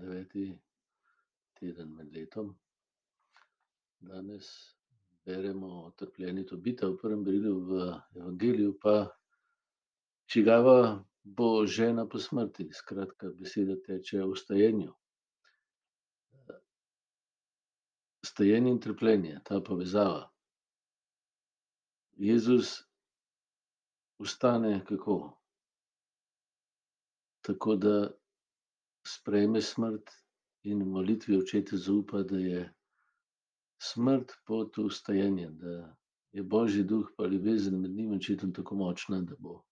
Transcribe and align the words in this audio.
tretji 0.00 0.58
teden 1.60 1.94
med 1.96 2.12
letom. 2.14 2.54
Danes 4.00 4.48
beremo 5.24 5.68
o 5.84 5.90
trpljenju 5.90 6.46
Tobita 6.46 6.88
v 6.88 6.96
prvem 7.02 7.24
berilu, 7.24 7.54
v 7.68 7.92
evangeliju 8.16 8.78
pa 8.82 9.10
čigava 10.30 11.04
bo 11.22 11.66
žena 11.66 12.06
po 12.08 12.18
smrti. 12.18 12.70
Skratka, 12.72 13.32
beseda 13.36 13.76
teče 13.86 14.24
o 14.24 14.32
vstajenju. 14.32 14.94
Vstajenje 18.24 18.70
in 18.70 18.80
trpljenje, 18.80 19.40
ta 19.44 19.60
povezava. 19.60 20.30
Jezus 22.20 22.82
vstane 24.20 24.84
kako? 24.88 25.36
Tako 27.40 27.76
da 27.76 27.94
sprejme 29.06 29.62
smrt 29.62 30.10
in 30.64 30.82
v 30.82 30.86
molitvi 30.86 31.38
Očetu 31.38 31.76
zaupa, 31.76 32.22
da 32.22 32.38
je 32.38 32.64
smrt 33.80 34.32
pot 34.46 34.76
v 34.76 34.88
vstajenje, 34.88 35.48
da 35.50 35.96
je 36.32 36.42
božji 36.42 36.84
duh 36.84 37.08
pa 37.16 37.26
ljubezen 37.26 37.80
med 37.80 37.90
njim 37.90 38.12
in 38.12 38.18
očetom 38.18 38.52
tako 38.54 38.76
močna, 38.76 39.20
da 39.22 39.36
bo 39.38 39.62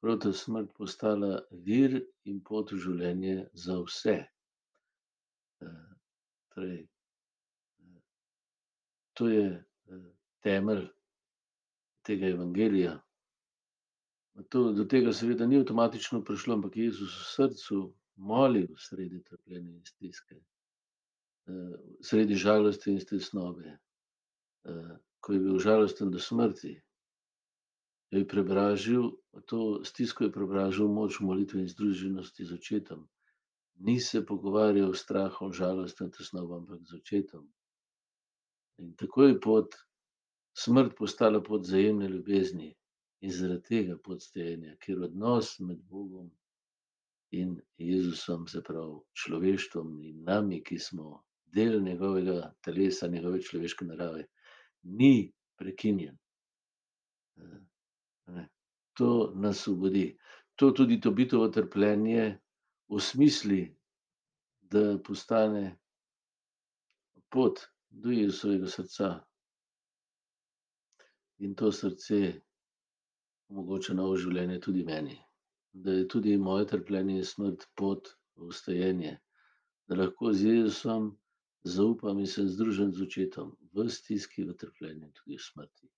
prav 0.00 0.18
ta 0.22 0.32
smrt 0.32 0.74
postala 0.76 1.40
vir 1.50 2.02
in 2.24 2.42
pot 2.44 2.72
v 2.72 2.78
življenje 2.78 3.48
za 3.54 3.78
vse. 3.80 4.18
Torej, 6.54 6.84
to 9.16 9.28
je 9.28 9.48
temelj 10.44 10.86
tega 12.06 12.28
evangelija. 12.28 13.00
To, 14.52 14.70
do 14.76 14.84
tega 14.84 15.12
seveda 15.16 15.46
ni 15.48 15.58
avtomatično 15.58 16.20
prišlo, 16.24 16.58
ampak 16.60 16.76
je 16.76 16.90
Jezus 16.90 17.14
v 17.16 17.28
srcu 17.32 17.78
molil 18.16 18.68
sredi 18.78 19.22
trpljenja 19.22 19.72
in 19.74 19.84
stiske. 19.84 20.38
Sredi 22.02 22.34
žalosti 22.34 22.92
in 22.92 23.04
tesnobe. 23.04 23.76
Ko 25.20 25.32
je 25.32 25.40
bil 25.40 25.58
žalosten 25.62 26.10
do 26.10 26.18
smrti, 26.18 26.74
jo 28.10 28.18
je 28.22 28.28
preobrazil, 28.28 29.10
to 29.46 29.82
stisko 29.84 30.24
je 30.24 30.32
preobrazil 30.32 30.86
v 30.86 30.94
moč 30.94 31.20
molitve 31.20 31.60
in 31.60 31.68
združenosti 31.68 32.46
z 32.46 32.58
očetom. 32.58 33.06
Ni 33.86 34.00
se 34.00 34.24
pogovarjal 34.26 34.94
s 34.94 35.02
strahom, 35.04 35.52
žalostjo, 35.52 36.08
tesnobo, 36.08 36.56
ampak 36.56 36.80
z 36.88 36.96
očetom. 36.96 37.44
In 38.78 38.94
tako 38.96 39.28
je 39.28 39.40
pot, 39.40 39.76
smrt 40.56 40.96
postala 40.96 41.42
pot 41.42 41.62
vzajemne 41.66 42.08
ljubezni. 42.08 42.72
In 43.24 43.32
zaradi 43.32 43.64
tega 43.68 43.98
pot 43.98 44.20
vstajenja, 44.20 44.76
ker 44.80 45.00
odnos 45.02 45.58
med 45.60 45.80
Bogom 45.88 46.30
in 47.40 47.56
Jezusom, 47.78 48.46
se 48.48 48.62
pravi 48.62 49.00
človeštvom 49.22 49.96
in 50.02 50.22
nami, 50.24 50.62
ki 50.64 50.78
smo 50.78 51.22
del 51.56 51.80
njegovega 51.82 52.52
telesa, 52.64 53.08
njegove 53.08 53.42
človeške 53.42 53.84
narave, 53.84 54.26
ni 54.82 55.32
prekinjen. 55.56 56.16
To 58.96 59.32
nas 59.34 59.60
osvobodi. 59.60 60.16
To 60.56 60.70
tudi 60.70 61.00
Tobitovo 61.00 61.48
trpljenje 61.48 62.38
osmisli, 62.88 63.76
da 64.60 64.98
postane 65.04 65.76
pot 67.28 67.60
do 67.90 68.10
Jezusovega 68.10 68.66
srca. 68.66 69.10
In 71.38 71.54
to 71.54 71.72
srce 71.72 72.40
omogoča 73.48 73.94
novo 73.94 74.16
življenje 74.16 74.60
tudi 74.60 74.84
meni. 74.84 75.18
Da 75.76 75.92
je 75.92 76.08
tudi 76.08 76.36
moje 76.40 76.66
trpljenje 76.66 77.18
in 77.20 77.24
smrt 77.24 77.66
pot 77.76 78.08
v 78.36 78.48
vstajenje. 78.48 79.18
Da 79.88 79.98
lahko 80.00 80.32
z 80.32 80.48
Jezusom 80.48 81.10
zaupam 81.64 82.18
in 82.18 82.26
sem 82.26 82.48
združen 82.48 82.94
z 82.96 83.04
očetom 83.04 83.52
v 83.76 83.88
stiski, 83.90 84.46
v 84.48 84.56
trpljenju, 84.56 85.12
tudi 85.20 85.36
v 85.36 85.44
smrti. 85.44 85.90